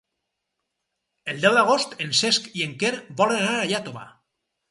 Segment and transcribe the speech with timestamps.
[1.33, 4.09] El deu d'agost en Cesc i en Quer volen anar a Iàtova.